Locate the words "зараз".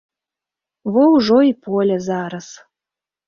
2.09-2.47